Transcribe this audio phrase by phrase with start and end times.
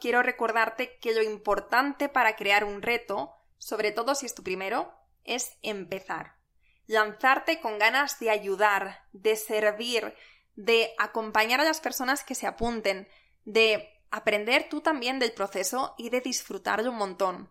[0.00, 4.92] quiero recordarte que lo importante para crear un reto, sobre todo si es tu primero,
[5.24, 6.36] es empezar.
[6.86, 10.14] Lanzarte con ganas de ayudar, de servir,
[10.56, 13.08] de acompañar a las personas que se apunten,
[13.44, 17.50] de aprender tú también del proceso y de disfrutarlo un montón.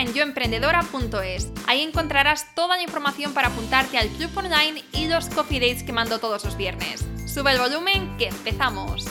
[0.00, 1.50] en yoemprendedora.es.
[1.66, 5.92] Ahí encontrarás toda la información para apuntarte al club online y los coffee dates que
[5.92, 7.04] mando todos los viernes.
[7.26, 9.06] Sube el volumen que empezamos.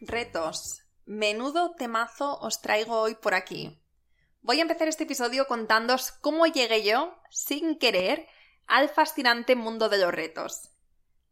[0.00, 0.82] Retos.
[1.04, 3.80] Menudo temazo os traigo hoy por aquí.
[4.40, 8.26] Voy a empezar este episodio contándoos cómo llegué yo, sin querer,
[8.66, 10.70] al fascinante mundo de los retos.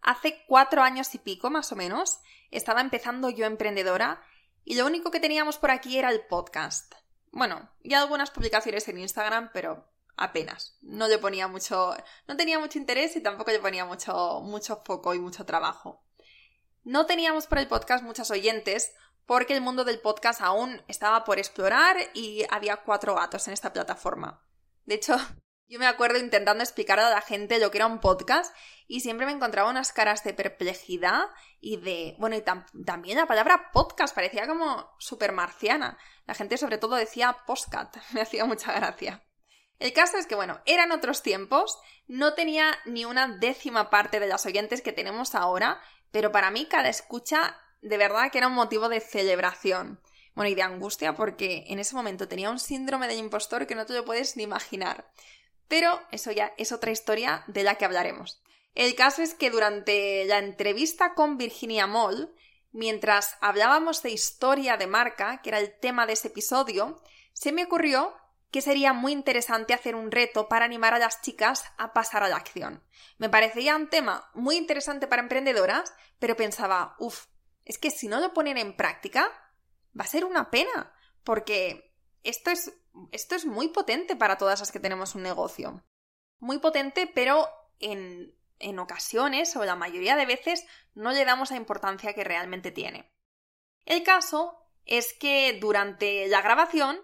[0.00, 2.18] Hace cuatro años y pico, más o menos,
[2.50, 4.22] estaba empezando yo emprendedora
[4.64, 6.94] y lo único que teníamos por aquí era el podcast.
[7.30, 10.78] Bueno, y algunas publicaciones en Instagram, pero apenas.
[10.82, 15.14] No le ponía mucho, no tenía mucho interés y tampoco le ponía mucho, mucho foco
[15.14, 16.02] y mucho trabajo.
[16.84, 18.94] No teníamos por el podcast muchas oyentes
[19.26, 23.72] porque el mundo del podcast aún estaba por explorar y había cuatro gatos en esta
[23.72, 24.42] plataforma.
[24.84, 25.16] De hecho,
[25.68, 28.54] yo me acuerdo intentando explicar a la gente lo que era un podcast
[28.86, 31.24] y siempre me encontraba unas caras de perplejidad
[31.60, 32.16] y de...
[32.18, 32.42] Bueno, y
[32.84, 35.98] también la palabra podcast parecía como súper marciana.
[36.26, 39.24] La gente sobre todo decía postcat, me hacía mucha gracia.
[39.78, 44.28] El caso es que, bueno, eran otros tiempos, no tenía ni una décima parte de
[44.28, 48.54] las oyentes que tenemos ahora, pero para mí cada escucha de verdad que era un
[48.54, 50.00] motivo de celebración.
[50.34, 53.86] Bueno, y de angustia porque en ese momento tenía un síndrome de impostor que no
[53.86, 55.10] te lo puedes ni imaginar.
[55.68, 58.42] Pero eso ya es otra historia de la que hablaremos.
[58.74, 62.34] El caso es que durante la entrevista con Virginia Moll,
[62.72, 67.00] mientras hablábamos de historia de marca, que era el tema de ese episodio,
[67.32, 68.14] se me ocurrió
[68.50, 72.28] que sería muy interesante hacer un reto para animar a las chicas a pasar a
[72.28, 72.84] la acción.
[73.18, 77.26] Me parecía un tema muy interesante para emprendedoras, pero pensaba, uff,
[77.64, 79.28] es que si no lo ponen en práctica,
[79.98, 80.94] va a ser una pena,
[81.24, 82.72] porque esto es,
[83.12, 85.84] esto es muy potente para todas las que tenemos un negocio.
[86.38, 87.48] Muy potente, pero
[87.80, 92.70] en, en ocasiones o la mayoría de veces no le damos la importancia que realmente
[92.70, 93.12] tiene.
[93.84, 97.00] El caso es que durante la grabación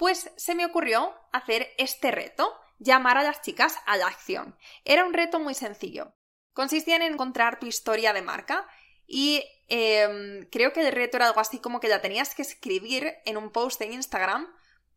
[0.00, 4.56] pues se me ocurrió hacer este reto, llamar a las chicas a la acción.
[4.86, 6.14] Era un reto muy sencillo.
[6.54, 8.66] Consistía en encontrar tu historia de marca
[9.06, 13.12] y em, creo que el reto era algo así como que la tenías que escribir
[13.26, 14.48] en un post en Instagram,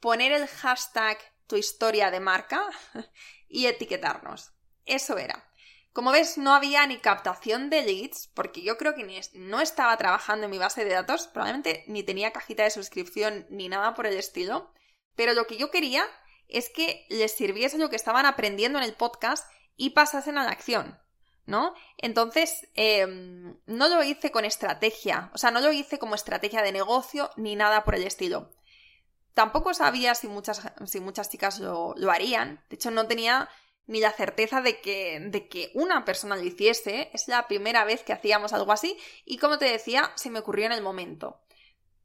[0.04, 2.62] poner el hashtag tu historia de marca
[3.48, 4.52] y etiquetarnos.
[4.86, 5.50] Eso era.
[5.94, 10.44] Como ves, no había ni captación de leads, porque yo creo que no estaba trabajando
[10.44, 14.18] en mi base de datos, probablemente ni tenía cajita de suscripción ni nada por el
[14.18, 14.74] estilo.
[15.16, 16.06] Pero lo que yo quería
[16.50, 20.52] es que les sirviese lo que estaban aprendiendo en el podcast y pasasen a la
[20.52, 21.00] acción,
[21.46, 21.76] ¿no?
[21.98, 26.74] Entonces, em, no lo hice con estrategia, o sea, no lo hice como estrategia de
[26.74, 28.52] negocio ni nada por el estilo.
[29.34, 33.50] Tampoco sabía si muchas, si muchas chicas lo, lo harían, de hecho no tenía
[33.86, 38.04] ni la certeza de que, de que una persona lo hiciese, es la primera vez
[38.04, 41.42] que hacíamos algo así y como te decía, se me ocurrió en el momento.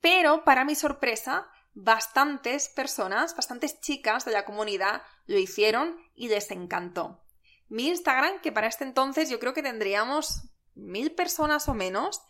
[0.01, 6.51] Pero, para mi sorpresa, bastantes personas, bastantes chicas de la comunidad lo hicieron y les
[6.51, 7.25] encantó.
[7.69, 10.43] Mi Instagram, que para este entonces yo creo que tendríamos
[10.75, 12.23] mil personas o menos,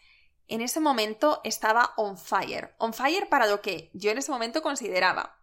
[0.48, 2.74] en ese momento estaba on fire.
[2.78, 5.39] On fire para lo que yo en ese momento consideraba.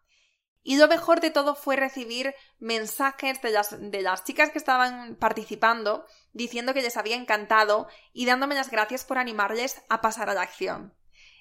[0.63, 5.15] Y lo mejor de todo fue recibir mensajes de las, de las, chicas que estaban
[5.15, 10.33] participando diciendo que les había encantado y dándome las gracias por animarles a pasar a
[10.33, 10.97] la acción.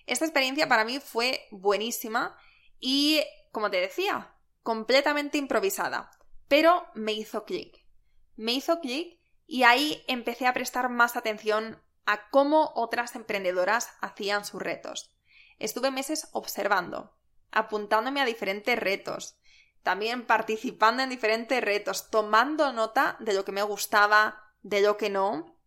[0.06, 2.36] Esta experiencia para mí fue buenísima
[2.78, 6.10] y, como te decía, completamente improvisada.
[6.46, 7.82] Pero me hizo clic.
[8.36, 14.44] Me hizo clic y ahí empecé a prestar más atención a cómo otras emprendedoras hacían
[14.44, 15.14] sus retos.
[15.58, 17.16] Estuve meses observando,
[17.50, 19.36] apuntándome a diferentes retos,
[19.82, 25.10] también participando en diferentes retos, tomando nota de lo que me gustaba, de lo que
[25.10, 25.58] no.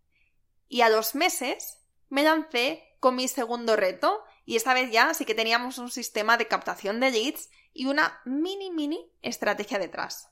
[0.67, 1.77] Y a los meses
[2.09, 6.37] me lancé con mi segundo reto y esta vez ya sí que teníamos un sistema
[6.37, 10.29] de captación de leads y una mini mini estrategia detrás.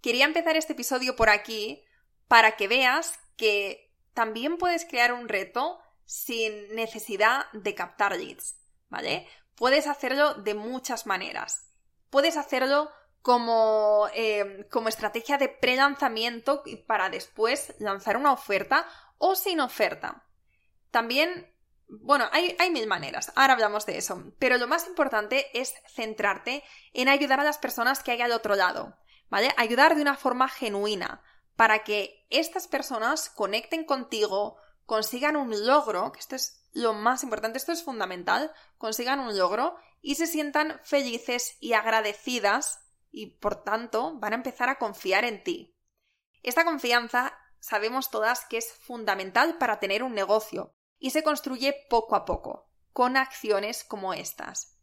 [0.00, 1.84] Quería empezar este episodio por aquí
[2.26, 3.83] para que veas que
[4.14, 8.56] también puedes crear un reto sin necesidad de captar leads,
[8.88, 9.28] ¿vale?
[9.56, 11.70] Puedes hacerlo de muchas maneras.
[12.10, 12.90] Puedes hacerlo
[13.22, 18.86] como, eh, como estrategia de pre-lanzamiento para después lanzar una oferta
[19.18, 20.24] o sin oferta.
[20.90, 21.52] También,
[21.88, 26.62] bueno, hay, hay mil maneras, ahora hablamos de eso, pero lo más importante es centrarte
[26.92, 28.96] en ayudar a las personas que hay al otro lado,
[29.28, 29.52] ¿vale?
[29.56, 31.22] Ayudar de una forma genuina
[31.56, 34.56] para que estas personas conecten contigo,
[34.86, 39.76] consigan un logro, que esto es lo más importante, esto es fundamental, consigan un logro
[40.02, 42.80] y se sientan felices y agradecidas
[43.10, 45.76] y por tanto van a empezar a confiar en ti.
[46.42, 52.16] Esta confianza sabemos todas que es fundamental para tener un negocio y se construye poco
[52.16, 54.78] a poco, con acciones como estas.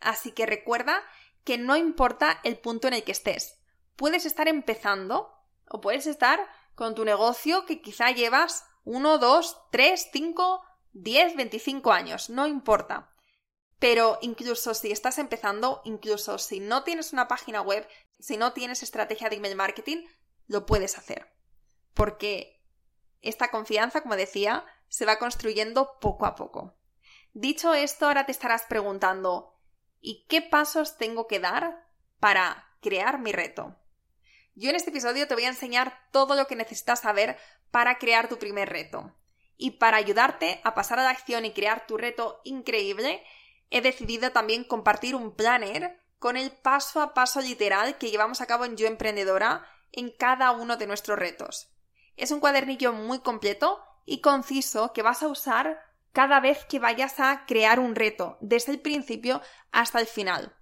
[0.00, 1.02] Así que recuerda
[1.44, 3.58] que no importa el punto en el que estés,
[3.96, 5.39] puedes estar empezando
[5.70, 11.92] o puedes estar con tu negocio que quizá llevas 1, 2, 3, 5, 10, 25
[11.92, 13.14] años, no importa.
[13.78, 17.88] Pero incluso si estás empezando, incluso si no tienes una página web,
[18.18, 20.04] si no tienes estrategia de email marketing,
[20.48, 21.32] lo puedes hacer.
[21.94, 22.60] Porque
[23.22, 26.76] esta confianza, como decía, se va construyendo poco a poco.
[27.32, 29.54] Dicho esto, ahora te estarás preguntando,
[30.00, 31.88] ¿y qué pasos tengo que dar
[32.18, 33.79] para crear mi reto?
[34.60, 37.38] Yo en este episodio te voy a enseñar todo lo que necesitas saber
[37.70, 39.16] para crear tu primer reto.
[39.56, 43.24] Y para ayudarte a pasar a la acción y crear tu reto increíble,
[43.70, 48.46] he decidido también compartir un planner con el paso a paso literal que llevamos a
[48.46, 51.70] cabo en Yo Emprendedora en cada uno de nuestros retos.
[52.18, 55.80] Es un cuadernillo muy completo y conciso que vas a usar
[56.12, 59.40] cada vez que vayas a crear un reto, desde el principio
[59.72, 60.54] hasta el final.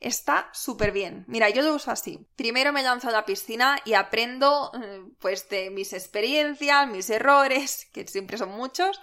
[0.00, 1.24] Está súper bien.
[1.28, 2.26] Mira, yo lo uso así.
[2.36, 7.86] Primero me lanzo a la piscina y aprendo eh, pues de mis experiencias, mis errores,
[7.92, 9.00] que siempre son muchos,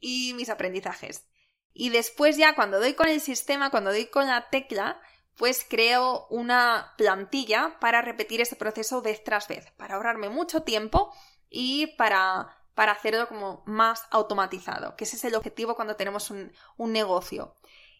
[0.00, 1.28] y mis aprendizajes.
[1.72, 5.00] Y después ya cuando doy con el sistema, cuando doy con la tecla,
[5.36, 11.14] pues creo una plantilla para repetir ese proceso vez tras vez, para ahorrarme mucho tiempo
[11.48, 16.52] y para, para hacerlo como más automatizado, que ese es el objetivo cuando tenemos un,
[16.76, 17.56] un negocio.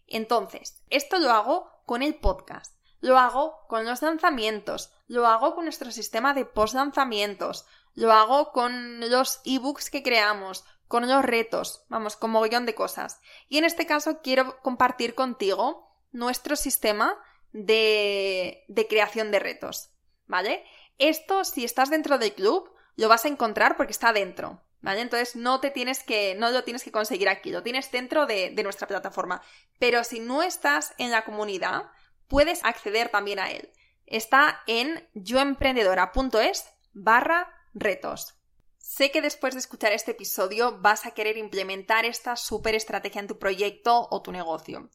[0.06, 5.64] Entonces, esto lo hago con el podcast, lo hago con los lanzamientos, lo hago con
[5.64, 11.84] nuestro sistema de post lanzamientos, lo hago con los ebooks que creamos, con los retos,
[11.90, 13.20] vamos, con mogollón de cosas.
[13.50, 17.14] Y en este caso quiero compartir contigo nuestro sistema
[17.52, 19.90] de, de creación de retos,
[20.26, 20.64] ¿vale?
[20.96, 25.00] Esto, si estás dentro del club, lo vas a encontrar porque está dentro, ¿Vale?
[25.00, 28.50] Entonces no te tienes que, no lo tienes que conseguir aquí, lo tienes dentro de,
[28.50, 29.40] de nuestra plataforma.
[29.78, 31.84] Pero si no estás en la comunidad,
[32.26, 33.70] puedes acceder también a él.
[34.06, 38.34] Está en yoemprendedora.es barra retos.
[38.78, 43.28] Sé que después de escuchar este episodio vas a querer implementar esta super estrategia en
[43.28, 44.90] tu proyecto o tu negocio.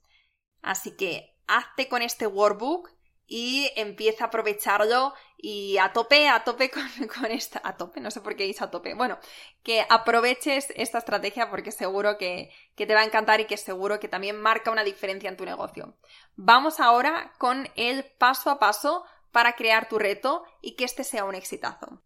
[0.62, 2.92] Así que hazte con este workbook
[3.28, 6.72] y empieza a aprovecharlo y a tope, a tope
[7.14, 9.20] con, esta, a tope, no sé por qué dice a tope, bueno,
[9.64, 14.00] que aproveches esta estrategia porque seguro que, que te va a encantar y que seguro
[14.00, 15.98] que también marca una diferencia en tu negocio.
[16.36, 21.26] Vamos ahora con el paso a paso para crear tu reto y que este sea
[21.26, 22.02] un exitazo.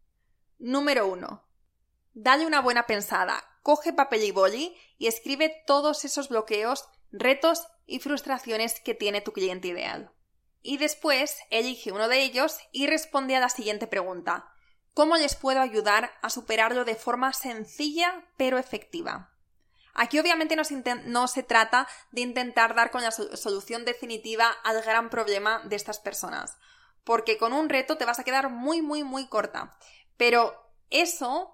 [0.57, 1.48] Número 1.
[2.13, 8.00] Dale una buena pensada, coge papel y boli y escribe todos esos bloqueos, retos y
[8.00, 10.12] frustraciones que tiene tu cliente ideal.
[10.62, 14.53] Y después elige uno de ellos y responde a la siguiente pregunta.
[14.94, 19.32] ¿Cómo les puedo ayudar a superarlo de forma sencilla pero efectiva?
[19.94, 25.62] Aquí obviamente no se, trata de intentar dar con la solución definitiva al gran problema
[25.65, 26.58] de estas personas,
[27.03, 29.77] porque con un reto te vas a quedar muy, muy, muy corta.
[30.15, 30.56] Pero
[30.89, 31.53] eso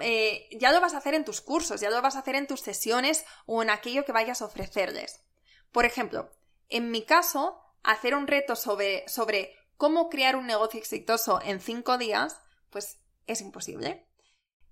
[0.00, 2.46] eh, ya lo vas a hacer en tus cursos, ya lo vas a hacer en
[2.46, 5.24] tus sesiones o en aquello que vayas a ofrecerles.
[5.72, 6.30] Por ejemplo,
[6.68, 11.98] en mi caso, hacer un reto sobre, sobre cómo crear un negocio exitoso en cinco
[11.98, 14.06] días, pues es imposible.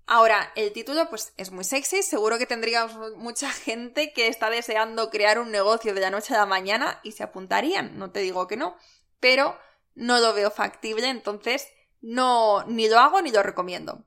[0.07, 5.09] Ahora, el título pues es muy sexy, seguro que tendríamos mucha gente que está deseando
[5.09, 8.47] crear un negocio de la noche a la mañana y se apuntarían, no te digo
[8.47, 8.75] que no,
[9.19, 9.57] pero
[9.95, 11.67] no lo veo factible, entonces
[12.01, 14.05] no ni lo hago ni lo recomiendo.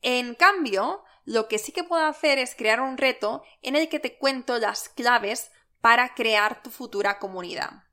[0.00, 4.00] En cambio, lo que sí que puedo hacer es crear un reto en el que
[4.00, 7.83] te cuento las claves para crear tu futura comunidad.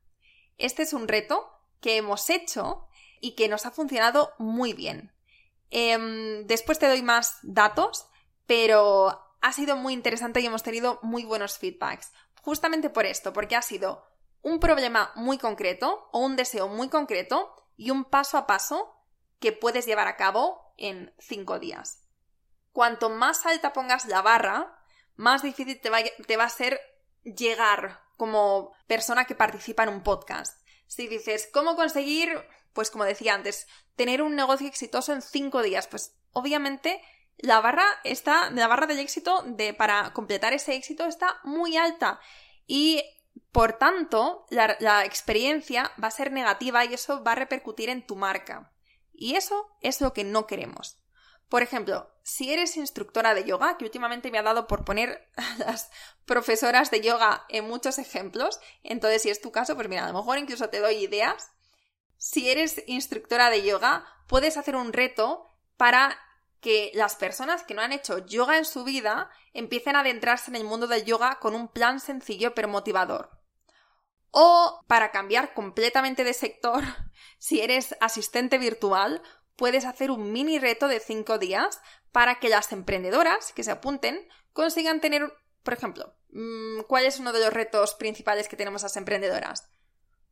[0.62, 1.50] Este es un reto
[1.80, 2.86] que hemos hecho
[3.20, 5.12] y que nos ha funcionado muy bien.
[5.70, 8.06] Em, después te doy más datos,
[8.46, 12.12] pero ha sido muy interesante y hemos tenido muy buenos feedbacks.
[12.42, 14.06] Justamente por esto, porque ha sido
[14.40, 18.94] un problema muy concreto o un deseo muy concreto y un paso a paso
[19.40, 22.04] que puedes llevar a cabo en cinco días.
[22.72, 24.78] Cuanto más alta pongas la barra,
[25.16, 26.80] más difícil te va, te va a ser
[27.24, 30.60] llegar como persona que participa en un podcast.
[30.86, 32.30] Si dices, ¿cómo conseguir,
[32.72, 33.66] pues como decía antes,
[33.96, 35.86] tener un negocio exitoso en cinco días?
[35.86, 37.02] Pues obviamente
[37.38, 42.20] la barra está, la barra del éxito de, para completar ese éxito está muy alta
[42.66, 43.02] y
[43.50, 48.06] por tanto la, la experiencia va a ser negativa y eso va a repercutir en
[48.06, 48.72] tu marca.
[49.12, 50.98] Y eso es lo que no queremos.
[51.48, 55.58] Por ejemplo, si eres instructora de yoga, que últimamente me ha dado por poner a
[55.58, 55.90] las
[56.24, 60.18] profesoras de yoga en muchos ejemplos, entonces si es tu caso, pues mira, a lo
[60.18, 61.52] mejor incluso te doy ideas.
[62.16, 66.18] Si eres instructora de yoga, puedes hacer un reto para
[66.60, 70.56] que las personas que no han hecho yoga en su vida empiecen a adentrarse en
[70.56, 73.30] el mundo del yoga con un plan sencillo pero motivador.
[74.30, 76.84] O para cambiar completamente de sector,
[77.38, 79.20] si eres asistente virtual,
[79.56, 81.80] puedes hacer un mini reto de 5 días
[82.10, 85.32] para que las emprendedoras que se apunten consigan tener,
[85.62, 89.68] por ejemplo, mm, ¿cuál es uno de los retos principales que tenemos las emprendedoras?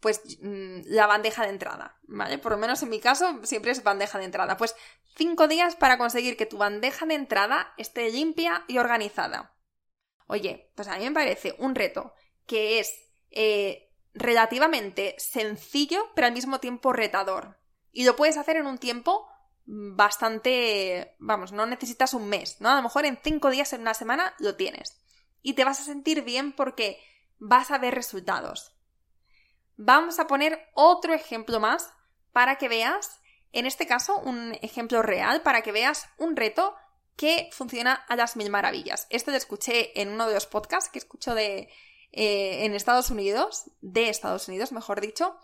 [0.01, 2.39] Pues mm, la bandeja de entrada, ¿vale?
[2.39, 4.57] Por lo menos en mi caso siempre es bandeja de entrada.
[4.57, 4.75] Pues
[5.17, 9.55] 5 días para conseguir que tu bandeja de entrada esté limpia y organizada.
[10.27, 12.15] Oye, pues a mí me parece un reto
[12.47, 12.95] que es
[13.31, 17.60] eh, relativamente sencillo, pero al mismo tiempo retador.
[17.93, 19.29] Y lo puedes hacer en un tiempo
[19.67, 22.71] bastante, vamos, no necesitas un mes, ¿no?
[22.71, 25.01] A lo mejor en cinco días, en una semana, lo tienes.
[25.43, 27.01] Y te vas a sentir bien porque
[27.39, 28.75] vas a ver resultados.
[29.77, 31.93] Vamos a poner otro ejemplo más
[32.33, 33.21] para que veas,
[33.53, 36.75] en este caso, un ejemplo real, para que veas un reto
[37.17, 39.07] que funciona a las mil maravillas.
[39.11, 41.71] Esto lo escuché en uno de los podcasts que escucho de,
[42.13, 45.37] eh, en Estados Unidos, de Estados Unidos, mejor dicho,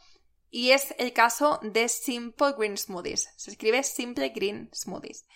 [0.50, 3.28] y es el caso de Simple Green Smoothies.
[3.36, 5.26] Se escribe Simple Green Smoothies.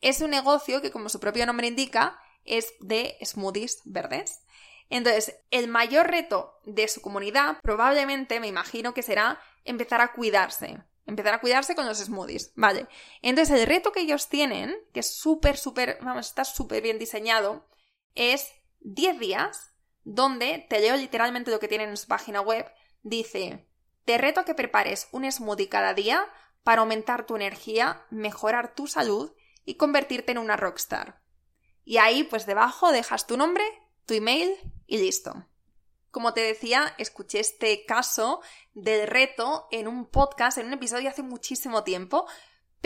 [0.00, 4.42] Es un negocio que, como su propio nombre indica, es de smoothies verdes.
[4.88, 10.78] Entonces, el mayor reto de su comunidad probablemente, me imagino que será empezar a cuidarse.
[11.06, 12.88] Empezar a cuidarse con los smoothies, ¿vale?
[13.22, 17.68] Entonces, el reto que ellos tienen, que es súper, súper, vamos, está súper bien diseñado,
[18.14, 22.70] es 10 días donde, te leo literalmente lo que tienen en su página web,
[23.02, 23.66] dice,
[24.06, 26.26] te reto a que prepares un smoothie cada día
[26.62, 29.32] para aumentar tu energía, mejorar tu salud
[29.64, 31.20] y convertirte en una rockstar.
[31.84, 33.64] Y ahí, pues debajo, dejas tu nombre,
[34.06, 35.46] tu email y listo.
[36.12, 38.40] Como te decía, escuché este caso
[38.74, 42.26] del reto en un podcast, en un episodio hace muchísimo tiempo,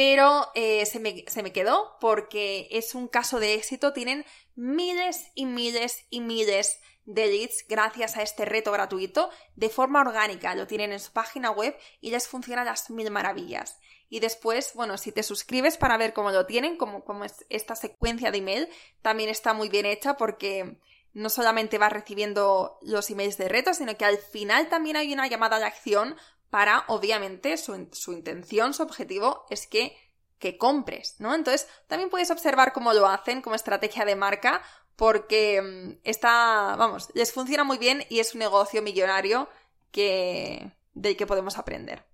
[0.01, 3.93] pero eh, se, me, se me quedó porque es un caso de éxito.
[3.93, 10.01] Tienen miles y miles y miles de leads gracias a este reto gratuito de forma
[10.01, 10.55] orgánica.
[10.55, 13.79] Lo tienen en su página web y les funciona las mil maravillas.
[14.09, 17.77] Y después, bueno, si te suscribes para ver cómo lo tienen, como, como es esta
[17.77, 18.69] secuencia de email,
[19.03, 20.79] también está muy bien hecha porque
[21.13, 25.27] no solamente vas recibiendo los emails de reto, sino que al final también hay una
[25.27, 26.17] llamada de acción
[26.51, 29.97] para, obviamente, su, su intención, su objetivo es que
[30.41, 31.35] que compres, ¿no?
[31.35, 34.63] Entonces, también puedes observar cómo lo hacen como estrategia de marca,
[34.97, 39.49] porque mm, está, vamos, les funciona muy bien y es un negocio millonario
[39.93, 42.05] que, del que podemos aprender.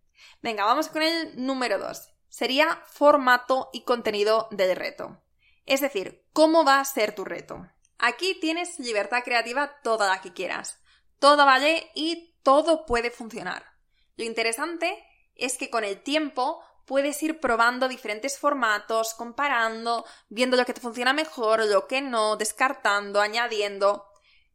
[0.43, 2.09] Venga, vamos con el número 2.
[2.28, 5.23] Sería formato y contenido del reto.
[5.64, 7.66] Es decir, ¿cómo va a ser tu reto?
[7.99, 10.81] Aquí tienes libertad creativa toda la que quieras.
[11.19, 13.75] Todo vale y todo puede funcionar.
[14.17, 15.05] Lo interesante
[15.35, 20.81] es que con el tiempo puedes ir probando diferentes formatos, comparando, viendo lo que te
[20.81, 24.07] funciona mejor, lo que no, descartando, añadiendo.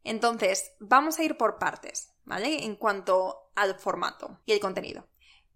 [0.02, 2.64] Entonces, vamos a ir por partes, ¿vale?
[2.64, 5.06] En cuanto al formato y el contenido.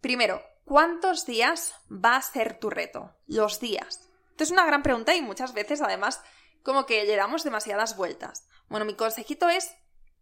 [0.00, 3.16] Primero, ¿cuántos días va a ser tu reto?
[3.26, 4.08] Los días.
[4.30, 6.20] Esto es una gran pregunta y muchas veces, además,
[6.62, 8.46] como que le damos demasiadas vueltas.
[8.68, 9.74] Bueno, mi consejito es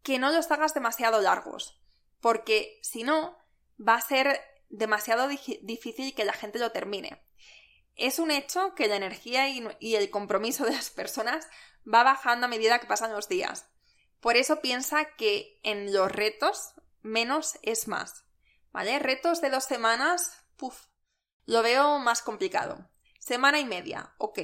[0.02, 1.80] que no los hagas demasiado largos,
[2.20, 3.36] porque si no,
[3.80, 7.22] va a ser demasiado difícil que la gente lo termine.
[7.96, 11.46] Es un hecho que la energía y, el compromiso de las personas
[11.86, 13.68] va bajando a medida que pasan los días.
[14.20, 18.24] Por eso piensa que en los retos menos es más.
[18.72, 18.98] ¿Vale?
[18.98, 20.86] Retos de dos semanas, puf,
[21.46, 22.90] lo veo más complicado.
[23.20, 24.40] Semana y media, ok.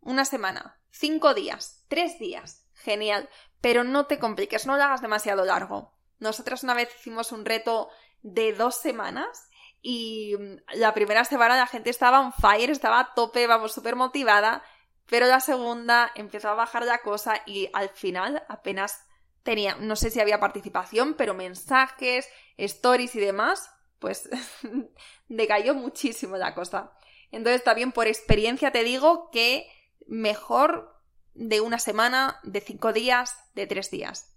[0.00, 3.30] Una semana, cinco días, tres días, genial.
[3.62, 5.94] Pero no te compliques, no lo hagas demasiado largo.
[6.18, 7.88] Nosotros una vez hicimos un reto
[8.22, 9.48] de dos semanas
[9.82, 13.96] y mm, la primera semana la gente estaba on fire, estaba a tope, vamos, súper
[13.96, 14.62] motivada,
[15.06, 19.04] pero la segunda empezó a bajar la cosa y al final apenas
[19.42, 24.30] tenía, no sé si había participación, pero mensajes, stories y demás, pues
[25.28, 26.92] decayó muchísimo la cosa.
[27.30, 29.66] Entonces también por experiencia te digo que
[30.06, 30.92] mejor
[31.34, 34.31] de una semana, de cinco días, de tres días.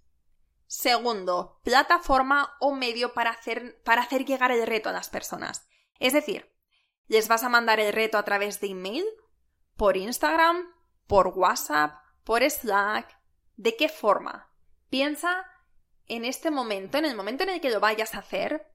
[0.66, 5.68] Segundo, plataforma o medio para hacer, para hacer llegar el reto a las personas.
[5.98, 6.52] Es decir,
[7.06, 9.04] les vas a mandar el reto a través de email,
[9.76, 10.72] por Instagram,
[11.06, 11.94] por WhatsApp,
[12.24, 13.16] por Slack.
[13.56, 14.50] ¿De qué forma?
[14.90, 15.46] Piensa
[16.06, 18.66] en este momento, en el momento en el que lo vayas a hacer,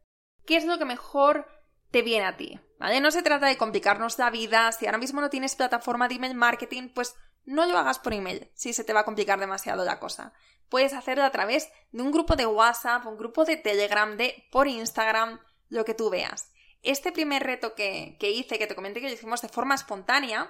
[0.46, 1.48] qué es lo que mejor
[1.92, 3.02] te viene a ti, ¿vale?
[3.02, 6.36] No se trata de complicarnos la vida, si ahora mismo no tienes plataforma de email
[6.36, 10.00] marketing, pues no lo hagas por email, si se te va a complicar demasiado la
[10.00, 10.34] cosa.
[10.72, 14.70] Puedes hacerlo a través de un grupo de WhatsApp, un grupo de Telegram, de por
[14.70, 16.54] Instagram, lo que tú veas.
[16.82, 20.50] Este primer reto que, hice, que te comenté que lo hicimos de forma espontánea,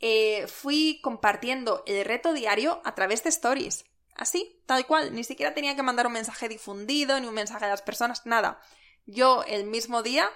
[0.00, 3.84] eh, fui compartiendo el reto diario a través de stories.
[4.16, 5.14] Así, tal cual.
[5.14, 8.60] Ni siquiera tenía que mandar un mensaje difundido, ni un mensaje a las personas, nada.
[9.06, 10.28] Yo el mismo día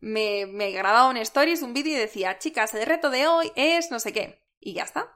[0.00, 3.92] me, me grababa un stories, un vídeo y decía, chicas, el reto de hoy es
[3.92, 4.44] no sé qué.
[4.58, 5.08] Y ya está.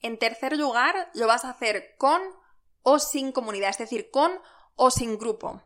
[0.00, 2.22] En tercer lugar, lo vas a hacer con
[2.82, 4.32] o sin comunidad, es decir, con
[4.74, 5.62] o sin grupo.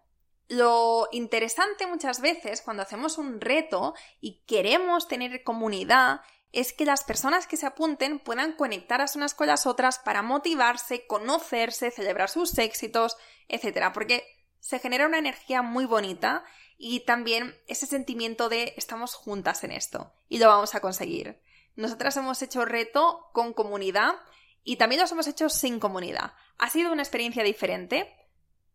[0.48, 6.20] Lo interesante muchas veces cuando hacemos un reto y queremos tener comunidad
[6.52, 10.22] es que las personas que se apunten puedan conectar las unas con las otras para
[10.22, 13.16] motivarse, conocerse, celebrar sus éxitos,
[13.48, 13.90] etc.
[13.92, 14.24] Porque
[14.60, 16.44] se genera una energía muy bonita
[16.78, 21.40] y también ese sentimiento de estamos juntas en esto y lo vamos a conseguir.
[21.76, 24.14] Nosotras hemos hecho reto con comunidad
[24.64, 26.32] y también los hemos hecho sin comunidad.
[26.58, 28.12] Ha sido una experiencia diferente.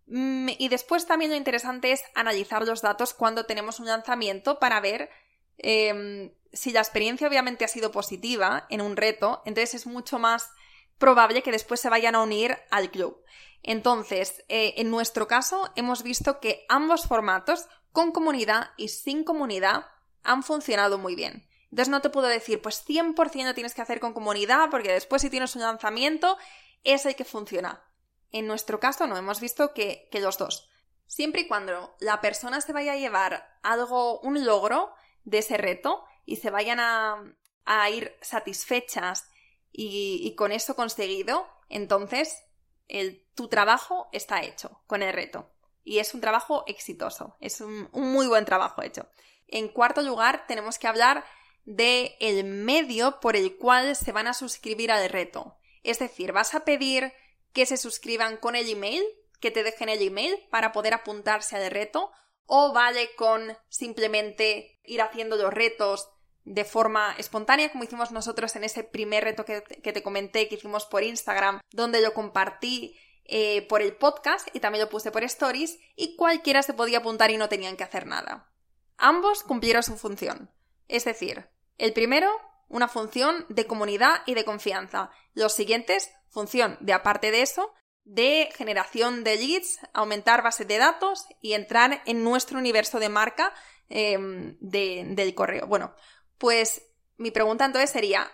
[0.05, 4.79] Mm, y después también lo interesante es analizar los datos cuando tenemos un lanzamiento para
[4.79, 5.10] ver
[5.58, 10.50] em, si la experiencia obviamente ha sido positiva en un reto, entonces es mucho más
[10.98, 13.24] probable que después se vayan a unir al club.
[13.62, 19.86] Entonces, eh, en nuestro caso, hemos visto que ambos formatos, con comunidad y sin comunidad,
[20.23, 21.49] han funcionado muy bien.
[21.71, 25.21] Entonces no te puedo decir, pues 100% lo tienes que hacer con comunidad, porque después
[25.21, 26.38] si tienes un lanzamiento,
[26.84, 27.84] es el que funciona.
[28.32, 30.69] En nuestro caso no, hemos visto que, que los dos.
[31.05, 36.05] Siempre y cuando la persona se vaya a llevar algo, un logro de ese reto,
[36.29, 39.29] y se vayan a, ir satisfechas
[39.71, 42.43] y, con eso conseguido, entonces
[42.88, 45.49] el, tu trabajo está hecho con el reto.
[45.84, 49.08] Y es un trabajo exitoso, es un, muy buen trabajo hecho.
[49.47, 51.25] En cuarto lugar, tenemos que hablar
[51.69, 55.55] del el medio por el cual se van a suscribir al reto.
[55.84, 57.13] Es decir, vas a pedir
[57.53, 59.03] que se suscriban con el email,
[59.39, 62.12] que te dejen el email para poder apuntarse al reto,
[62.47, 66.10] o vale con simplemente ir haciendo los retos
[66.43, 70.88] de forma espontánea, como hicimos nosotros en ese primer reto que, te comenté, que hicimos
[70.88, 75.77] por Instagram, donde lo compartí eh, por el podcast y también lo puse por stories,
[75.95, 78.51] y cualquiera se podía apuntar y no tenían que hacer nada.
[78.97, 80.49] Ambos cumplieron su función.
[80.88, 81.47] Es decir,
[81.80, 82.30] el primero,
[82.68, 85.10] una función de comunidad y de confianza.
[85.34, 91.26] Los siguientes, función de, aparte de eso, de generación de leads, aumentar base de datos
[91.42, 93.54] y entrar en nuestro universo de marca
[93.88, 95.68] em, del correo.
[95.68, 95.96] Bueno,
[96.38, 96.84] pues
[97.18, 98.32] mi pregunta entonces sería,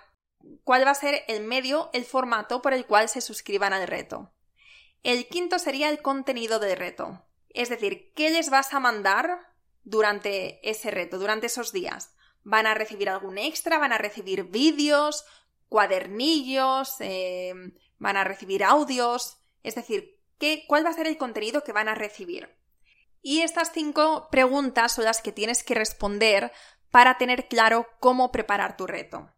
[0.64, 4.34] ¿cuál va a ser el medio, el formato por el cual se suscriban al reto?
[5.04, 7.26] El quinto sería el contenido del reto.
[7.50, 9.54] Es decir, ¿qué les vas a mandar
[9.84, 12.15] durante ese reto, durante esos días?
[12.46, 13.80] ¿Van a recibir algún extra?
[13.80, 15.26] ¿Van a recibir vídeos?
[15.68, 16.96] ¿Cuadernillos?
[17.00, 19.40] Em, ¿Van a recibir audios?
[19.64, 22.56] Es decir, ¿qué, ¿cuál va a ser el contenido que van a recibir?
[23.24, 26.52] Y estas cinco preguntas son las que tienes que responder
[26.92, 29.34] para tener claro cómo preparar tu reto.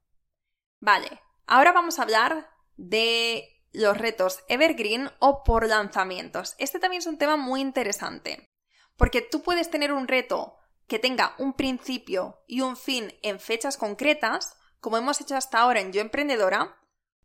[0.81, 6.55] Vale, ahora vamos a hablar de los retos evergreen o por lanzamientos.
[6.57, 8.51] Este también es un tema muy interesante,
[8.97, 13.77] porque tú puedes tener un reto que tenga un principio y un fin en fechas
[13.77, 16.77] concretas, como hemos hecho hasta ahora en Yo Emprendedora,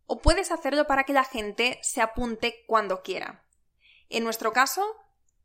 [0.07, 3.47] o puedes hacerlo para que la gente se apunte cuando quiera.
[4.09, 4.85] En nuestro caso,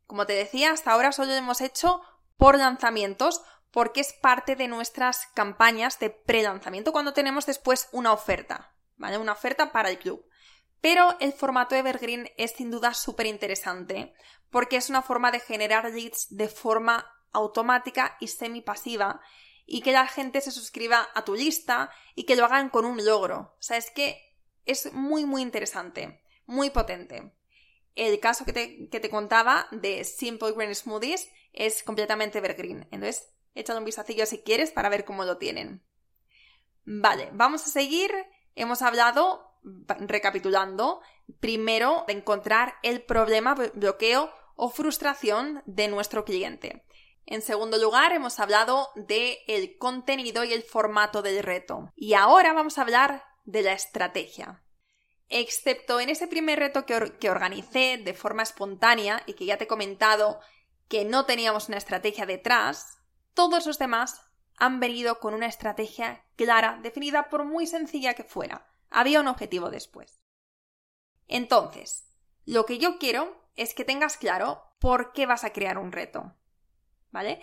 [0.06, 2.02] como te decía, hasta ahora solo hemos hecho
[2.36, 8.74] por lanzamientos porque es parte de nuestras campañas de pre-lanzamiento cuando tenemos después una oferta,
[8.96, 9.18] ¿vale?
[9.18, 10.24] Una oferta para el club.
[10.80, 14.14] Pero el formato Evergreen es sin duda súper interesante
[14.50, 19.20] porque es una forma de generar leads de forma automática y semi-pasiva
[19.66, 23.04] y que la gente se suscriba a tu lista y que lo hagan con un
[23.04, 23.54] logro.
[23.58, 27.34] O sea, es que es muy, muy interesante, muy potente.
[27.94, 32.86] El caso que te, que te contaba de Simple Green Smoothies es completamente evergreen.
[32.90, 35.82] Entonces, Échale un vistacillo si quieres para ver cómo lo tienen.
[36.84, 38.12] Vale, vamos a seguir.
[38.54, 41.00] Hemos hablado recapitulando,
[41.40, 46.84] primero de encontrar el problema, bloqueo o frustración de nuestro cliente.
[47.30, 51.92] En segundo lugar, hemos hablado del el contenido y el formato del reto.
[51.94, 54.64] Y ahora vamos a hablar de la estrategia.
[55.28, 59.64] Excepto en ese primer reto que, que organicé de forma espontánea y que ya te
[59.64, 60.40] he comentado
[60.88, 62.96] que no teníamos una estrategia detrás,
[63.34, 64.22] todos los demás
[64.56, 68.72] han venido con una estrategia clara, definida por muy sencilla que fuera.
[68.88, 70.22] Había un objetivo después.
[71.26, 72.08] Entonces,
[72.46, 76.34] lo que yo quiero es que tengas claro por qué vas a crear un reto.
[77.10, 77.40] ¿Vale?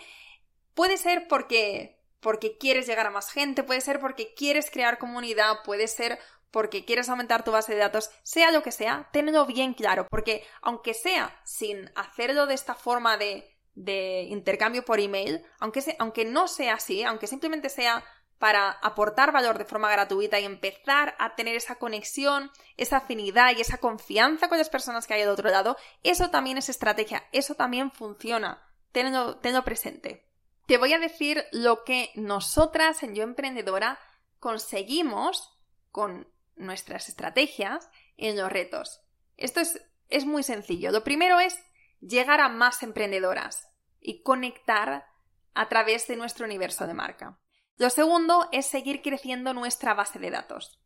[0.74, 5.62] Puede ser porque, porque quieres llegar a más gente, puede ser porque quieres crear comunidad,
[5.64, 6.18] puede ser
[6.50, 10.44] porque quieres aumentar tu base de datos, sea lo que sea, tenlo bien claro, porque
[10.62, 16.48] aunque sea sin hacerlo de esta forma de de intercambio por email, aunque, aunque no
[16.48, 18.02] sea así, aunque simplemente sea
[18.38, 23.60] para aportar valor de forma gratuita y empezar a tener esa conexión, esa afinidad y
[23.60, 27.54] esa confianza con las personas que hay del otro lado, eso también es estrategia, eso
[27.54, 28.62] también funciona.
[28.96, 30.26] Tenlo, tenlo presente.
[30.66, 33.98] Te voy a decir lo que nosotras en Yo Emprendedora
[34.38, 35.54] conseguimos
[35.90, 39.02] con nuestras estrategias en los retos.
[39.36, 40.92] Esto es, es muy sencillo.
[40.92, 41.62] Lo primero es
[42.00, 43.68] llegar a más emprendedoras
[44.00, 45.04] y conectar
[45.52, 47.38] a través de nuestro universo de marca.
[47.76, 50.80] Lo segundo es seguir creciendo nuestra base de datos.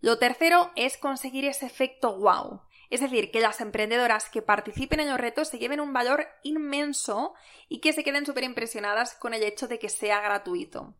[0.00, 2.62] Lo tercero es conseguir ese efecto wow,
[2.94, 7.34] es decir, que las emprendedoras que participen en los retos se lleven un valor inmenso
[7.68, 10.94] y que se queden súper impresionadas con el hecho de que sea gratuito.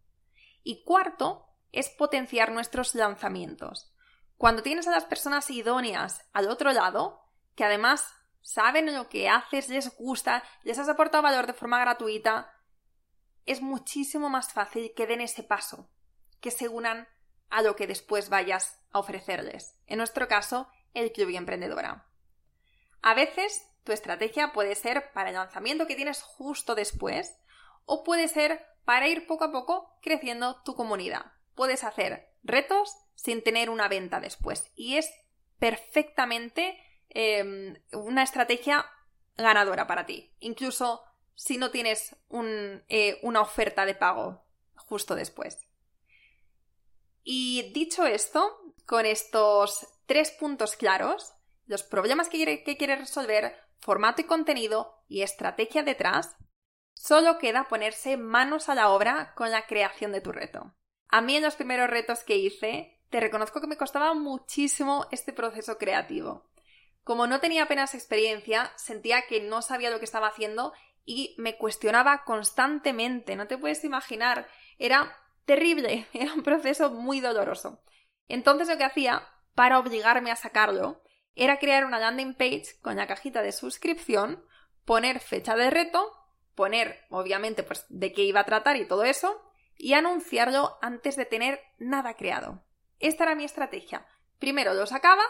[0.65, 3.95] Y cuarto es potenciar nuestros lanzamientos.
[4.37, 9.69] Cuando tienes a las personas idóneas al otro lado, que además saben lo que haces,
[9.69, 12.53] les gusta, les has aportado valor de forma gratuita,
[13.47, 15.89] es muchísimo más fácil que den ese paso,
[16.41, 17.07] que se unan
[17.51, 19.79] a lo que después vayas a ofrecerles.
[19.87, 22.07] En nuestro caso, el Club Emprendedora.
[23.03, 27.37] A veces tu estrategia puede ser para el lanzamiento que tienes justo después
[27.85, 31.33] o puede ser para ir poco a poco creciendo tu comunidad.
[31.55, 35.11] Puedes hacer retos sin tener una venta después y es
[35.59, 36.79] perfectamente
[37.17, 38.85] Em, una estrategia
[39.37, 41.01] ganadora para ti, incluso
[41.37, 42.17] si no tienes
[42.89, 44.43] eh, una oferta de pago
[44.75, 45.65] justo después.
[47.23, 51.35] Y dicho esto, con estos tres puntos claros,
[51.67, 56.37] los problemas que, que quieres resolver, formato y contenido y estrategia detrás,
[56.95, 60.75] solo queda ponerse manos a la obra con la creación de tu reto.
[61.09, 65.33] A mí en los primeros retos que hice, te reconozco que me costaba muchísimo este
[65.33, 66.51] proceso creativo.
[67.05, 70.73] Como no tenía apenas experiencia, sentía que no sabía lo que estaba haciendo
[71.05, 77.83] y me cuestionaba constantemente, no te puedes imaginar, era terrible, era un proceso muy doloroso.
[78.27, 81.03] Entonces lo que hacía, para obligarme a sacarlo,
[81.35, 84.45] era crear una landing page con la cajita de suscripción,
[84.85, 86.13] poner fecha de reto,
[86.55, 89.41] poner obviamente pues de qué iba a tratar y todo eso,
[89.77, 92.63] y anunciarlo antes de tener nada creado.
[93.01, 94.07] Esta era mi estrategia
[94.45, 95.23] primero lo sacaba,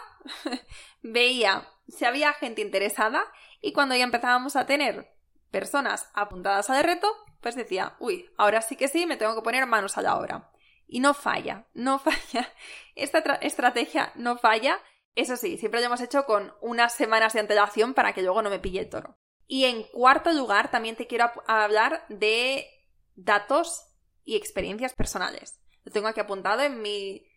[1.01, 3.23] veía si había gente interesada
[3.61, 5.09] y cuando ya empezábamos a tener
[5.51, 7.07] personas apuntadas al reto,
[7.39, 10.51] pues decía, uy, ahora sí que sí, me tengo que poner manos a la obra.
[10.87, 12.51] Y no falla, no falla.
[12.95, 14.79] Esta estrategia no falla.
[15.15, 18.49] Eso sí, siempre lo hemos hecho con unas semanas de antelación para que luego no
[18.49, 19.17] me pille el toro.
[19.47, 22.67] Y en cuarto lugar, también te quiero hablar de
[23.15, 23.87] datos
[24.23, 25.61] y experiencias personales.
[25.83, 27.27] Lo tengo aquí apuntado en mi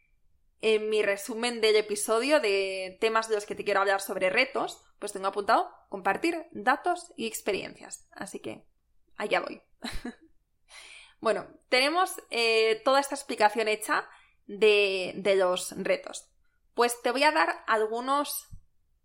[0.61, 4.83] en mi resumen del episodio de temas de los que te quiero hablar sobre retos,
[4.99, 8.09] pues tengo apuntado compartir datos y experiencias.
[8.11, 8.67] Así que
[9.17, 9.63] allá voy.
[11.21, 14.09] bueno, tenemos eh, toda esta explicación hecha
[14.47, 16.31] de, de los retos.
[16.75, 18.49] Pues te voy a dar algunos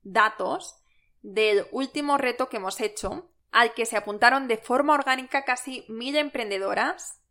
[0.03, 0.83] datos
[1.21, 6.15] del último reto que hemos hecho, al que se apuntaron de forma orgánica casi mil
[6.15, 7.21] emprendedoras.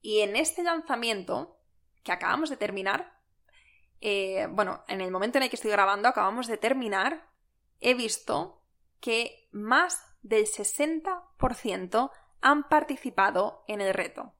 [0.00, 1.58] Y en este lanzamiento,
[2.02, 3.18] que acabamos de terminar,
[4.00, 7.28] eh, bueno, en el momento en el que estoy grabando, acabamos de terminar,
[7.80, 8.60] he visto
[9.00, 12.10] que más del 60%
[12.42, 14.34] han participado en el reto.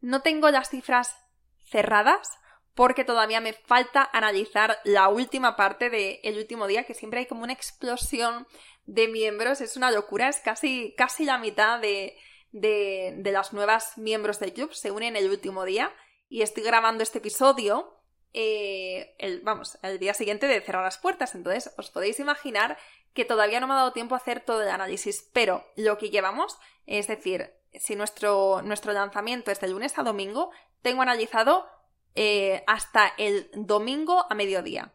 [0.00, 1.16] No tengo las cifras
[1.64, 2.28] cerradas
[2.74, 7.44] porque todavía me falta analizar la última parte del último día, que siempre hay como
[7.44, 8.48] una explosión
[8.86, 12.16] de miembros, es una locura, es casi, casi la mitad de,
[12.50, 15.94] de, de las nuevas miembros del club se unen el último día
[16.28, 17.94] y estoy grabando este episodio
[18.36, 21.36] eh, el, vamos, el día siguiente de cerrar las puertas.
[21.36, 22.76] Entonces, os podéis imaginar
[23.14, 26.10] que todavía no me ha dado tiempo a hacer todo el análisis, pero lo que
[26.10, 30.50] llevamos, es decir, si nuestro, nuestro lanzamiento es de lunes a domingo,
[30.82, 31.66] tengo analizado
[32.14, 34.94] eh, hasta el domingo a mediodía.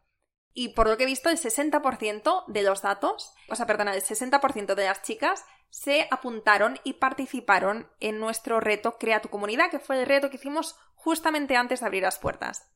[0.53, 4.03] y por lo que he visto el 60% de los datos, o sea, perdona, el
[4.03, 9.79] 60% de las chicas se apuntaron y participaron en nuestro reto Crea tu comunidad, que
[9.79, 12.67] fue el reto que hicimos justamente antes de abrir las puertas.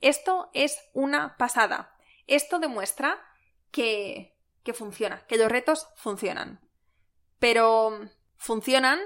[0.00, 1.94] Esto es una pasada.
[2.26, 3.20] Esto demuestra
[3.70, 6.60] que, que funciona, que los retos funcionan.
[7.38, 8.00] Pero
[8.36, 9.00] funcionan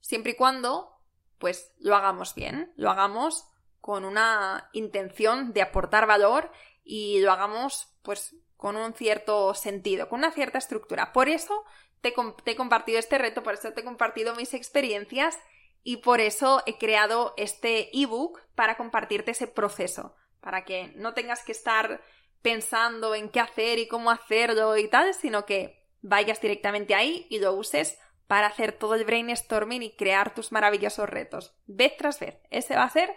[0.00, 0.96] siempre y cuando
[1.38, 3.48] pues lo hagamos bien, lo hagamos
[3.80, 6.52] con una intención de aportar valor
[6.84, 11.12] y lo hagamos pues con un cierto sentido, con una cierta estructura.
[11.12, 11.64] Por eso
[12.02, 15.38] te, he compartido este reto, por eso te he compartido mis experiencias
[15.82, 21.42] y por eso he creado este ebook para compartirte ese proceso, para que no tengas
[21.42, 22.02] que estar
[22.42, 27.38] pensando en qué hacer y cómo hacerlo y tal, sino que vayas directamente ahí y
[27.38, 32.38] lo uses para hacer todo el brainstorming y crear tus maravillosos retos, vez tras vez.
[32.50, 33.14] Ese va a ser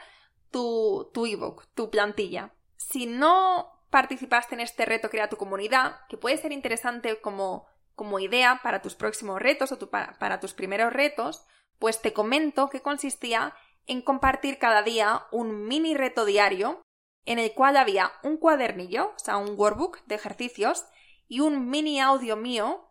[0.51, 2.53] tu, tu ebook, tu plantilla.
[2.77, 8.19] Si no participaste en este reto Crea tu comunidad, que puede ser interesante como, como
[8.19, 11.45] idea para tus próximos retos o para, tus primeros retos,
[11.77, 13.53] pues te comento que consistía
[13.85, 16.81] en compartir cada día un mini reto diario
[17.25, 20.85] en el cual había un cuadernillo, o sea, un workbook de ejercicios
[21.27, 22.87] y un mini audio mío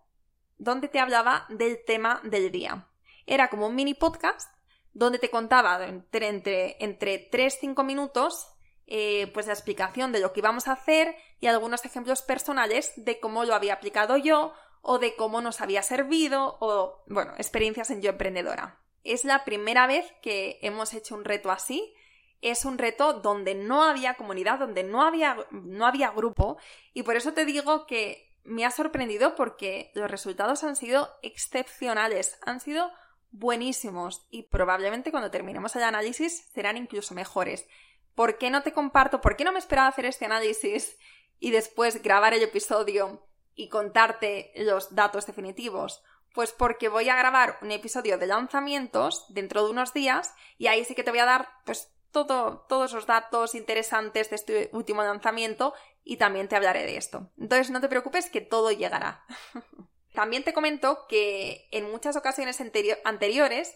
[0.59, 2.89] donde te hablaba del tema del día.
[3.27, 4.49] Era como un mini podcast
[4.93, 8.53] donde te contaba entre, entre, entre 3-5 minutos
[8.87, 13.21] eh, pues la explicación de lo que íbamos a hacer y algunos ejemplos personales de
[13.21, 18.03] cómo lo había aplicado yo o de cómo nos había servido o, bueno, experiencias en
[18.03, 18.81] yo emprendedora.
[19.05, 21.95] Es la primera vez que hemos hecho un reto así.
[22.43, 26.59] Es un reto donde no había comunidad, donde no había, no había grupo
[26.93, 32.39] y por eso te digo que me ha sorprendido porque los resultados han sido excepcionales,
[32.45, 32.91] han sido
[33.31, 37.67] buenísimos y probablemente cuando terminemos el análisis serán incluso mejores.
[38.15, 39.21] ¿por qué no te comparto?
[39.21, 40.99] ¿Por qué no me esperaba hacer este análisis
[41.39, 46.03] y después grabar el episodio y contarte los datos definitivos?
[46.35, 50.85] Pues porque voy a grabar un episodio de lanzamientos dentro de unos días y ahí
[50.85, 55.03] sí que te voy a dar pues todo, todos los datos interesantes de este último
[55.03, 57.33] lanzamiento y también te hablaré de esto.
[57.39, 59.25] Entonces no te preocupes que todo llegará.
[60.15, 62.61] también te comento que en muchas ocasiones
[63.05, 63.75] anteriores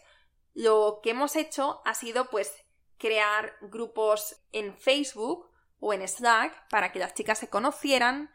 [0.55, 2.55] lo que hemos hecho ha sido pues
[2.99, 8.31] crear grupos en Facebook o en Slack para que las chicas se conocieran,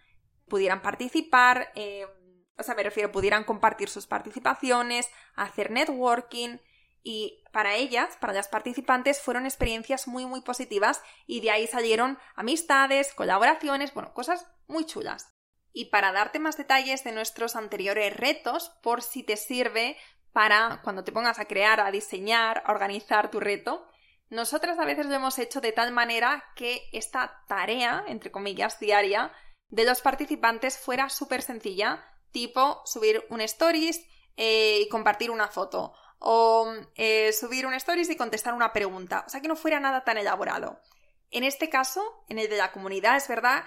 [0.48, 2.06] pudieran participar, eh,
[2.58, 6.58] o sea, me refiero, pudieran compartir sus participaciones, hacer networking
[7.04, 12.18] y para ellas, para las participantes, fueron experiencias muy, muy positivas y de ahí salieron
[12.36, 15.34] amistades, colaboraciones, bueno, cosas muy chulas.
[15.74, 19.98] Y para darte más detalles de nuestros anteriores retos, por si te sirve
[20.32, 23.88] para cuando te pongas a crear, a diseñar, a organizar tu reto,
[24.30, 29.34] nosotras a veces lo hemos hecho de tal manera que esta tarea, entre comillas, diaria,
[29.68, 34.06] de los participantes fuera súper sencilla, tipo subir un stories
[34.38, 39.30] eh, y compartir una foto, o eh, subir un stories y contestar una pregunta, o
[39.30, 40.80] sea que no fuera nada tan elaborado.
[41.32, 43.64] En este caso, en el de la comunidad, es verdad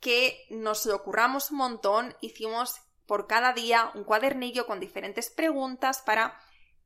[0.00, 6.02] que nos lo curramos un montón, hicimos por cada día un cuadernillo con diferentes preguntas
[6.02, 6.38] para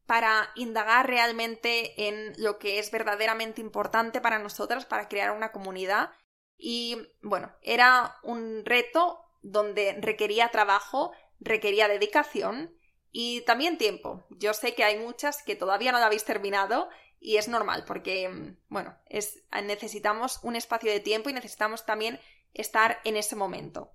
[0.08, 6.12] para indagar realmente en lo que es verdaderamente importante para nosotras, para crear una comunidad.
[6.56, 12.74] Y bueno, era un reto donde requería trabajo, requería dedicación
[13.12, 14.24] y también tiempo.
[14.30, 16.88] Yo sé que hay muchas que todavía no lo habéis terminado
[17.20, 22.20] y es normal porque, bueno, es, necesitamos un espacio de tiempo y necesitamos también
[22.54, 23.92] estar en ese momento.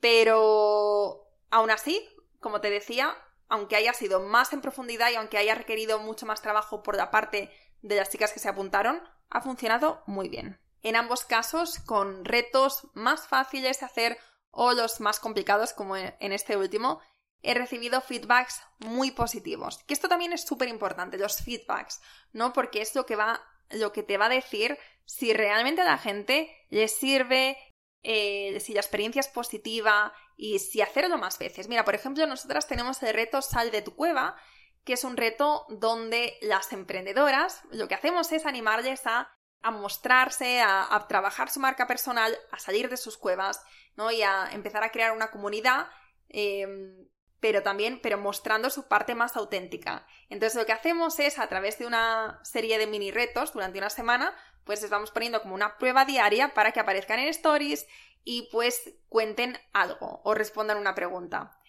[0.00, 2.06] Pero aún así,
[2.40, 3.16] como te decía,
[3.48, 7.10] aunque haya sido más en profundidad y aunque haya requerido mucho más trabajo por la
[7.10, 7.50] parte
[7.82, 10.60] de las chicas que se apuntaron, ha funcionado muy bien.
[10.82, 14.18] En ambos casos, con retos más fáciles de hacer
[14.50, 17.00] o los más complicados, como en este último,
[17.44, 19.78] he recibido feedbacks muy positivos.
[19.86, 22.00] Que esto también es súper importante, los feedbacks,
[22.32, 22.52] ¿no?
[22.52, 25.98] Porque es lo que va, lo que te va a decir si realmente a la
[25.98, 27.58] gente le sirve,
[28.02, 31.68] eh, si la experiencia es positiva y si hacerlo más veces.
[31.68, 34.36] Mira, por ejemplo, nosotras tenemos el reto Sal de tu cueva,
[34.84, 39.30] que es un reto donde las emprendedoras lo que hacemos es animarles a,
[39.60, 43.62] a mostrarse, a, trabajar su marca personal, a salir de sus cuevas,
[43.96, 44.10] ¿no?
[44.10, 45.88] Y a empezar a crear una comunidad.
[46.28, 47.06] Em,
[47.44, 50.06] pero también, pero mostrando su parte más auténtica.
[50.30, 53.90] Entonces lo que hacemos es, a través de una serie de mini retos durante una
[53.90, 57.86] semana, pues les vamos poniendo como una prueba diaria para que aparezcan en stories
[58.24, 61.60] y pues cuenten algo o respondan una pregunta.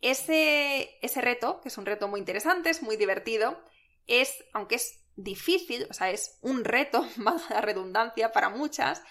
[0.00, 3.62] Ese, ese reto, que es un reto muy interesante, es muy divertido,
[4.06, 9.02] es, aunque es difícil, o sea, es un reto, más la redundancia para muchas,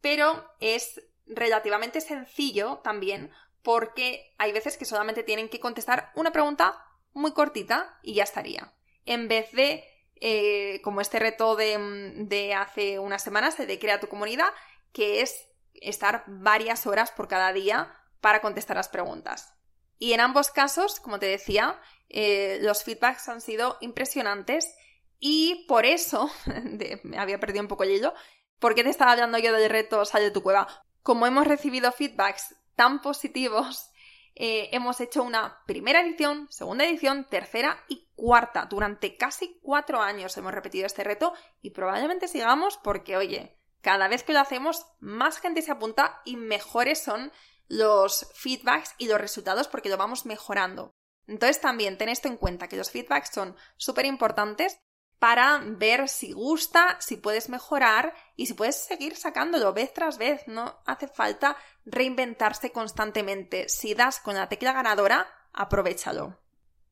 [0.00, 3.30] pero es relativamente sencillo también,
[3.66, 6.80] porque hay veces que solamente tienen que contestar una pregunta
[7.14, 8.72] muy cortita y ya estaría.
[9.06, 9.82] En vez de,
[10.20, 14.46] eh, como este reto de, de hace unas semanas, de Crea tu comunidad,
[14.92, 19.52] que es estar varias horas por cada día para contestar las preguntas.
[19.98, 21.76] Y en ambos casos, como te decía,
[22.08, 24.76] eh, los feedbacks han sido impresionantes
[25.18, 26.30] y por eso,
[27.02, 28.14] me había perdido un poco el hilo,
[28.60, 30.68] ¿por qué te estaba hablando yo del reto Sal de tu cueva?
[31.02, 33.90] Como hemos recibido feedbacks tan positivos,
[34.34, 38.66] eh, hemos hecho una primera edición, segunda edición, tercera y cuarta.
[38.66, 44.22] Durante casi cuatro años hemos repetido este reto y probablemente sigamos porque, oye, cada vez
[44.22, 47.32] que lo hacemos, más gente se apunta y mejores son
[47.68, 50.92] los feedbacks y los resultados porque lo vamos mejorando.
[51.26, 54.78] Entonces también ten esto en cuenta, que los feedbacks son súper importantes
[55.18, 60.46] para ver si gusta, si puedes mejorar y si puedes seguir sacándolo vez tras vez.
[60.46, 63.68] No hace falta reinventarse constantemente.
[63.68, 66.38] Si das con la tecla ganadora, aprovechalo.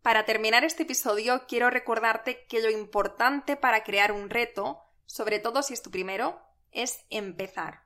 [0.00, 5.62] Para terminar este episodio, quiero recordarte que lo importante para crear un reto, sobre todo
[5.62, 6.40] si es tu primero,
[6.72, 7.84] es empezar.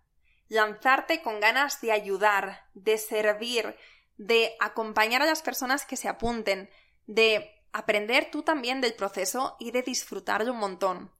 [0.49, 3.77] Lanzarte con ganas de ayudar, de servir,
[4.17, 6.71] de acompañar a las personas que se apunten,
[7.07, 11.13] de aprender tú también del proceso y de disfrutarlo un montón.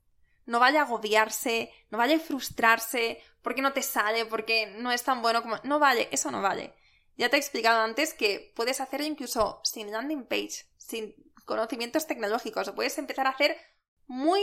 [0.47, 5.03] No vaya a agobiarse, no vaya a frustrarse porque no te sale, porque no es
[5.03, 5.57] tan bueno como...
[5.65, 6.75] No vale, eso no vale.
[7.17, 12.71] Ya te he explicado antes que puedes hacerlo incluso sin landing page, sin conocimientos tecnológicos,
[12.73, 13.57] puedes empezar a hacer
[14.07, 14.41] muy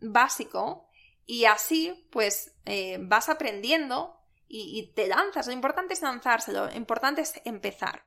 [0.00, 0.88] básico
[1.26, 5.46] y así pues eh, vas aprendiendo y, y te lanzas.
[5.46, 8.06] Lo importante es lanzarse, lo importante es empezar.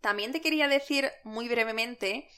[0.00, 2.28] También te quería decir muy brevemente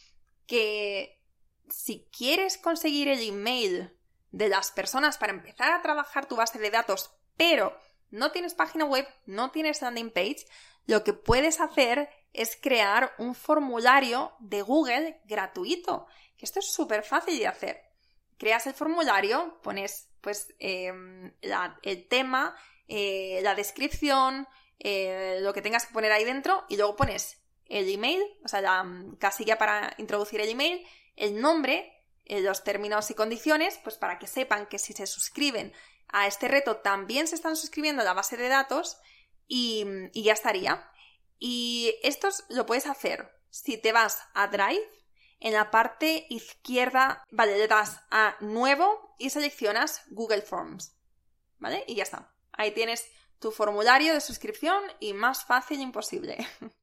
[0.49, 1.23] que
[1.71, 3.97] si quieres conseguir el email
[4.33, 7.79] de las personas para empezar a trabajar tu base de datos, pero
[8.11, 10.47] no tienes página web, no tienes landing page,
[10.87, 16.07] lo que puedes hacer es crear un formulario de Google gratuito.
[16.37, 17.83] Que esto es súper fácil de hacer.
[18.39, 21.33] Creas el formulario, pones pues em,
[21.83, 22.57] el tema,
[22.87, 27.89] eh, la descripción, eh, lo que tengas que poner ahí dentro y luego pones el
[27.89, 31.93] email, o sea, la mm, casilla para introducir el email, el nombre,
[32.25, 35.73] eh, los términos y condiciones, pues para que sepan que si se suscriben
[36.09, 38.99] a este reto también se están suscribiendo a la base de datos
[39.47, 40.91] y, mm, y ya estaría.
[41.39, 44.89] Y esto lo puedes hacer si te vas a Drive,
[45.41, 50.97] en la parte izquierda, vale, le das a Nuevo y seleccionas Google Forms.
[51.59, 51.85] ¿Vale?
[51.87, 52.35] Y ya está.
[52.53, 56.39] Ahí tienes tu formulario de suscripción y más fácil imposible.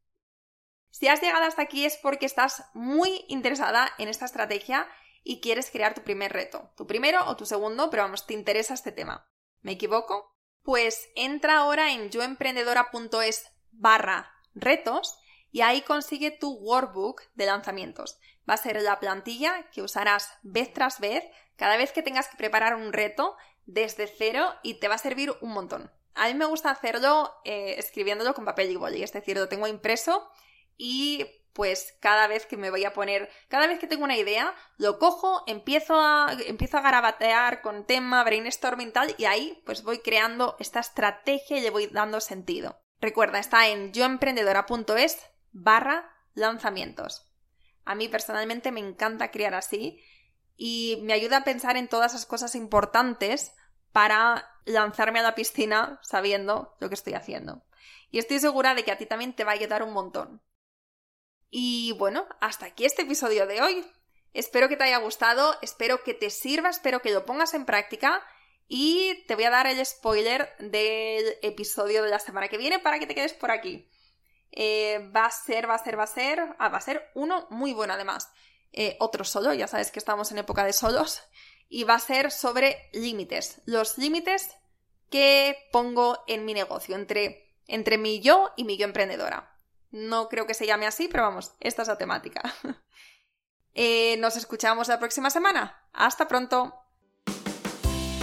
[0.97, 4.87] Si has llegado hasta aquí es porque estás muy interesada en esta estrategia
[5.25, 8.73] y quieres crear tu primer reto, tu primero o tu segundo, pero vamos, te interesa
[8.73, 9.29] este tema.
[9.59, 10.33] ¿Me equivoco?
[10.63, 15.19] Pues entra ahora en yoemprendedora.es barra retos
[15.51, 18.17] y ahí consigue tu workbook de lanzamientos.
[18.49, 21.25] Va a ser la plantilla que usarás vez tras vez
[21.57, 25.33] cada vez que tengas que preparar un reto desde cero y te va a servir
[25.41, 25.91] un montón.
[26.13, 29.67] A mí me gusta hacerlo eh, escribiéndolo con papel y boli, es decir, lo tengo
[29.67, 30.31] impreso
[30.77, 34.53] y pues cada vez que me voy a poner, cada vez que tengo una idea,
[34.77, 39.99] lo cojo, empiezo a, empiezo a garabatear con tema, brainstorming tal, y ahí pues voy
[39.99, 42.81] creando esta estrategia y le voy dando sentido.
[42.99, 45.17] Recuerda, está en yoemprendedora.es
[45.53, 47.25] barra lanzamientos.
[47.85, 50.03] A mí personalmente me encanta crear así
[50.57, 53.53] y me ayuda a pensar en todas esas cosas importantes
[53.93, 57.63] para lanzarme a la piscina sabiendo lo que estoy haciendo.
[58.11, 60.41] Y estoy segura de que a ti también te va a ayudar un montón.
[61.57, 63.89] Y bueno, hasta aquí este episodio de hoy.
[64.33, 68.21] Espero que te haya gustado, espero que te sirva, espero que lo pongas en práctica
[68.67, 72.99] y te voy a dar el spoiler del episodio de la semana que viene para
[72.99, 73.89] que te quedes por aquí.
[74.51, 77.47] Eh, va a ser, va a ser, va a ser, ah, va a ser uno
[77.49, 78.29] muy bueno además.
[78.73, 81.21] Eh, otro solo, ya sabes que estamos en época de solos,
[81.69, 84.49] y va a ser sobre límites, los límites
[85.09, 89.54] que pongo en mi negocio, entre, entre mi yo y mi yo emprendedora.
[89.95, 92.41] No creo que se llame así, pero vamos, esta es la temática.
[93.77, 95.77] Eh, nos escuchamos la próxima semana.
[95.91, 96.73] Hasta pronto.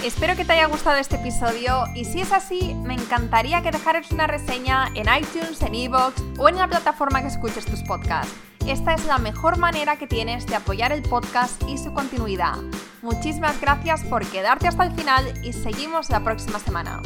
[0.03, 4.11] Espero que te haya gustado este episodio y si es así, me encantaría que dejaras
[4.13, 8.33] una reseña en iTunes, en Evox o en la plataforma que escuches tus podcasts.
[8.67, 12.57] Esta es la mejor manera que tienes de apoyar el podcast y su continuidad.
[13.03, 17.03] Muchísimas gracias por quedarte hasta el final y seguimos la próxima semana.